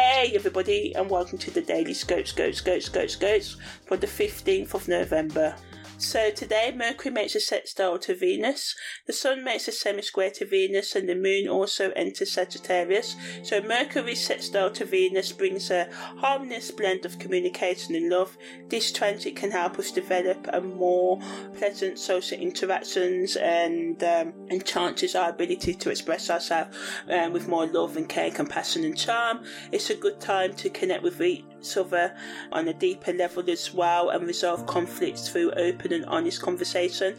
Hey 0.00 0.30
everybody, 0.36 0.94
and 0.94 1.10
welcome 1.10 1.38
to 1.38 1.50
the 1.50 1.60
Daily 1.60 1.92
Scopes, 1.92 2.30
Scopes, 2.30 2.58
Scopes, 2.58 2.84
Scopes, 2.86 3.14
Scopes 3.14 3.56
for 3.84 3.96
the 3.96 4.06
15th 4.06 4.72
of 4.74 4.86
November. 4.86 5.56
So 5.98 6.30
today 6.30 6.72
Mercury 6.72 7.12
makes 7.12 7.34
a 7.34 7.40
sextile 7.40 7.98
to 7.98 8.14
Venus, 8.14 8.76
the 9.08 9.12
Sun 9.12 9.42
makes 9.42 9.66
a 9.66 9.72
semi-square 9.72 10.30
to 10.36 10.46
Venus, 10.46 10.94
and 10.94 11.08
the 11.08 11.16
Moon 11.16 11.48
also 11.48 11.90
enters 11.96 12.30
Sagittarius. 12.30 13.16
So 13.42 13.60
Mercury's 13.60 14.24
sextile 14.24 14.70
to 14.70 14.84
Venus 14.84 15.32
brings 15.32 15.72
a 15.72 15.88
harmonious 16.18 16.70
blend 16.70 17.04
of 17.04 17.18
communication 17.18 17.96
and 17.96 18.08
love. 18.08 18.38
This 18.68 18.92
transit 18.92 19.34
can 19.34 19.50
help 19.50 19.80
us 19.80 19.90
develop 19.90 20.46
a 20.52 20.60
more 20.60 21.18
pleasant 21.56 21.98
social 21.98 22.38
interactions 22.38 23.34
and 23.34 24.00
um, 24.04 24.34
enhances 24.50 25.16
our 25.16 25.30
ability 25.30 25.74
to 25.74 25.90
express 25.90 26.30
ourselves 26.30 26.76
um, 27.10 27.32
with 27.32 27.48
more 27.48 27.66
love 27.66 27.96
and 27.96 28.08
care, 28.08 28.30
compassion 28.30 28.84
and 28.84 28.96
charm. 28.96 29.42
It's 29.72 29.90
a 29.90 29.96
good 29.96 30.20
time 30.20 30.54
to 30.54 30.70
connect 30.70 31.02
with 31.02 31.20
each 31.20 31.44
other 31.76 32.16
on 32.52 32.68
a 32.68 32.72
deeper 32.72 33.12
level 33.12 33.50
as 33.50 33.74
well 33.74 34.10
and 34.10 34.24
resolve 34.28 34.64
conflicts 34.66 35.28
through 35.28 35.50
open 35.52 35.87
and 35.92 36.04
honest 36.06 36.40
conversation. 36.42 37.16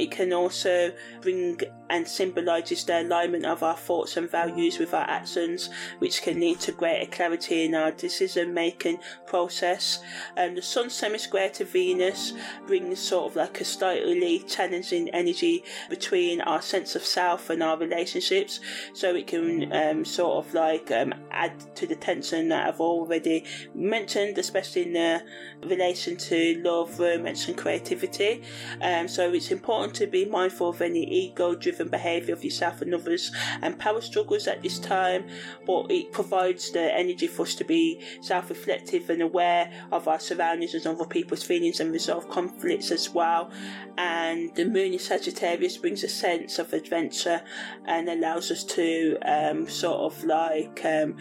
It 0.00 0.10
can 0.10 0.32
also 0.32 0.92
bring 1.20 1.60
and 1.90 2.06
symbolises 2.06 2.84
the 2.84 3.02
alignment 3.02 3.44
of 3.44 3.62
our 3.62 3.76
thoughts 3.76 4.16
and 4.16 4.30
values 4.30 4.78
with 4.78 4.94
our 4.94 5.08
actions, 5.10 5.70
which 5.98 6.22
can 6.22 6.40
lead 6.40 6.60
to 6.60 6.72
greater 6.72 7.10
clarity 7.10 7.64
in 7.64 7.74
our 7.74 7.90
decision 7.90 8.54
making 8.54 8.98
process. 9.26 9.98
And 10.36 10.56
the 10.56 10.62
Sun 10.62 10.90
semi 10.90 11.18
square 11.18 11.50
to 11.50 11.64
Venus 11.64 12.32
brings 12.66 13.00
sort 13.00 13.30
of 13.30 13.36
like 13.36 13.60
a 13.60 13.64
slightly 13.64 14.38
challenging 14.46 15.10
energy 15.10 15.64
between 15.90 16.40
our 16.42 16.62
sense 16.62 16.94
of 16.94 17.04
self 17.04 17.50
and 17.50 17.62
our 17.62 17.76
relationships, 17.76 18.60
so 18.94 19.14
it 19.16 19.26
can 19.26 19.72
um, 19.72 20.04
sort 20.04 20.46
of 20.46 20.54
like 20.54 20.90
um, 20.92 21.12
add 21.32 21.52
to 21.74 21.86
the 21.86 21.96
tension 21.96 22.48
that 22.50 22.68
I've 22.68 22.80
already 22.80 23.44
mentioned, 23.74 24.38
especially 24.38 24.82
in 24.82 24.92
the 24.92 25.22
relation 25.66 26.16
to 26.16 26.62
love, 26.62 26.98
romance, 27.00 27.48
and 27.48 27.56
creativity. 27.56 28.42
Um, 28.80 29.08
so 29.08 29.32
it's 29.32 29.50
important 29.50 29.89
to 29.92 30.06
be 30.06 30.24
mindful 30.24 30.70
of 30.70 30.80
any 30.80 31.04
ego 31.04 31.54
driven 31.54 31.88
behaviour 31.88 32.34
of 32.34 32.44
yourself 32.44 32.80
and 32.82 32.94
others 32.94 33.32
and 33.62 33.78
power 33.78 34.00
struggles 34.00 34.46
at 34.46 34.62
this 34.62 34.78
time, 34.78 35.26
but 35.66 35.90
it 35.90 36.12
provides 36.12 36.70
the 36.70 36.94
energy 36.94 37.26
for 37.26 37.42
us 37.42 37.54
to 37.56 37.64
be 37.64 38.02
self 38.20 38.50
reflective 38.50 39.10
and 39.10 39.22
aware 39.22 39.70
of 39.92 40.08
our 40.08 40.20
surroundings 40.20 40.74
and 40.74 40.86
other 40.86 41.06
people's 41.06 41.42
feelings 41.42 41.80
and 41.80 41.92
resolve 41.92 42.28
conflicts 42.28 42.90
as 42.90 43.10
well. 43.10 43.50
And 43.96 44.54
the 44.54 44.64
moon 44.64 44.92
in 44.94 44.98
Sagittarius 44.98 45.76
brings 45.76 46.04
a 46.04 46.08
sense 46.08 46.58
of 46.58 46.72
adventure 46.72 47.42
and 47.84 48.08
allows 48.08 48.50
us 48.50 48.64
to 48.64 49.18
um, 49.22 49.68
sort 49.68 50.12
of 50.12 50.24
like 50.24 50.84
um, 50.84 51.16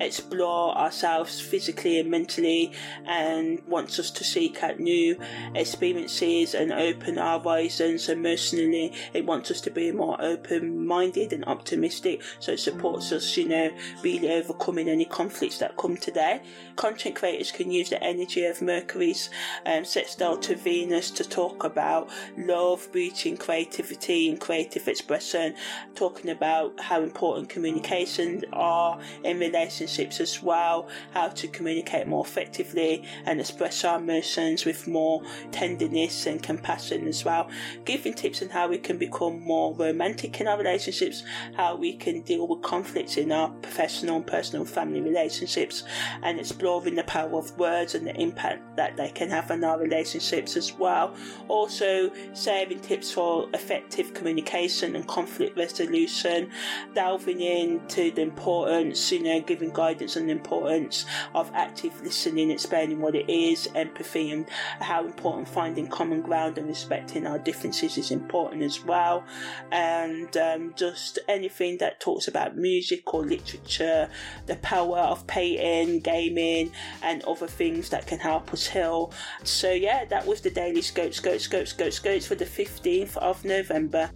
explore 0.00 0.76
ourselves 0.76 1.40
physically 1.40 1.98
and 1.98 2.10
mentally 2.10 2.72
and 3.06 3.60
wants 3.66 3.98
us 3.98 4.10
to 4.12 4.24
seek 4.24 4.62
out 4.62 4.78
new 4.78 5.18
experiences 5.54 6.54
and 6.54 6.72
open 6.72 7.18
our 7.18 7.40
horizons 7.40 8.08
emotionally. 8.10 8.92
It 9.14 9.24
wants 9.24 9.50
us 9.50 9.60
to 9.62 9.70
be 9.70 9.92
more 9.92 10.20
open 10.20 10.86
minded 10.86 11.32
and 11.32 11.44
optimistic. 11.46 12.22
So 12.38 12.52
it 12.52 12.60
supports 12.60 13.12
us, 13.12 13.36
you 13.36 13.48
know, 13.48 13.70
really 14.02 14.30
overcoming 14.30 14.88
any 14.88 15.04
conflicts 15.04 15.58
that 15.58 15.76
come 15.76 15.96
today. 15.96 16.42
Content 16.76 17.16
creators 17.16 17.52
can 17.52 17.70
use 17.70 17.90
the 17.90 18.02
energy 18.02 18.44
of 18.44 18.60
Mercury's 18.62 19.30
um, 19.66 19.84
sextile 19.84 20.36
to 20.38 20.56
Venus 20.56 21.10
to 21.12 21.24
talk 21.24 21.64
about 21.64 22.10
love, 22.36 22.90
beauty, 22.92 23.30
and 23.30 23.38
creativity 23.38 24.28
and 24.28 24.40
creative 24.40 24.88
expression, 24.88 25.54
talking 25.94 26.30
about 26.30 26.78
how 26.80 27.02
important 27.02 27.48
communications 27.48 28.44
are 28.52 28.98
in 29.24 29.38
relationships 29.38 30.20
as 30.20 30.42
well, 30.42 30.88
how 31.12 31.28
to 31.28 31.48
communicate 31.48 32.06
more 32.06 32.24
effectively 32.24 33.04
and 33.26 33.40
express 33.40 33.84
our 33.84 33.98
emotions 33.98 34.64
with 34.64 34.86
more 34.88 35.22
tenderness 35.52 36.26
and 36.26 36.42
compassion 36.42 37.06
as 37.06 37.24
well, 37.24 37.48
giving 37.90 38.14
tips 38.14 38.40
on 38.40 38.48
how 38.48 38.68
we 38.68 38.78
can 38.78 38.96
become 38.98 39.40
more 39.40 39.74
romantic 39.74 40.40
in 40.40 40.46
our 40.46 40.56
relationships, 40.56 41.24
how 41.56 41.74
we 41.74 41.96
can 41.96 42.20
deal 42.20 42.46
with 42.46 42.62
conflicts 42.62 43.16
in 43.16 43.32
our 43.32 43.48
professional 43.62 44.16
and 44.16 44.26
personal 44.28 44.64
family 44.64 45.00
relationships, 45.00 45.82
and 46.22 46.38
exploring 46.38 46.94
the 46.94 47.02
power 47.02 47.36
of 47.36 47.58
words 47.58 47.96
and 47.96 48.06
the 48.06 48.14
impact 48.14 48.62
that 48.76 48.96
they 48.96 49.08
can 49.08 49.28
have 49.28 49.50
on 49.50 49.64
our 49.64 49.76
relationships 49.76 50.56
as 50.56 50.72
well. 50.74 51.12
Also, 51.48 52.12
sharing 52.32 52.78
tips 52.78 53.10
for 53.10 53.48
effective 53.54 54.14
communication 54.14 54.94
and 54.94 55.08
conflict 55.08 55.58
resolution, 55.58 56.48
delving 56.94 57.40
into 57.40 58.12
the 58.12 58.22
importance, 58.22 59.10
you 59.10 59.20
know, 59.20 59.40
giving 59.40 59.70
guidance 59.70 60.16
on 60.16 60.26
the 60.26 60.32
importance 60.32 61.06
of 61.34 61.50
active 61.54 62.00
listening, 62.02 62.52
explaining 62.52 63.00
what 63.00 63.16
it 63.16 63.28
is, 63.28 63.68
empathy, 63.74 64.30
and 64.30 64.48
how 64.80 65.04
important 65.04 65.48
finding 65.48 65.88
common 65.88 66.22
ground 66.22 66.56
and 66.56 66.68
respecting 66.68 67.26
our 67.26 67.38
differences 67.40 67.79
is 67.82 68.10
important 68.10 68.62
as 68.62 68.84
well. 68.84 69.24
And 69.72 70.34
um, 70.36 70.74
just 70.76 71.18
anything 71.28 71.78
that 71.78 72.00
talks 72.00 72.28
about 72.28 72.56
music 72.56 73.12
or 73.14 73.24
literature, 73.24 74.08
the 74.46 74.56
power 74.56 74.98
of 74.98 75.26
painting, 75.26 76.00
gaming, 76.00 76.72
and 77.02 77.22
other 77.24 77.46
things 77.46 77.88
that 77.90 78.06
can 78.06 78.18
help 78.18 78.52
us 78.52 78.66
heal. 78.66 79.12
So, 79.44 79.72
yeah, 79.72 80.04
that 80.06 80.26
was 80.26 80.40
the 80.40 80.50
Daily 80.50 80.82
Scope, 80.82 81.14
Scope, 81.14 81.40
Scope, 81.40 81.66
Scope, 81.66 81.92
Scopes 81.92 82.26
for 82.26 82.34
the 82.34 82.44
15th 82.44 83.16
of 83.16 83.44
November. 83.44 84.10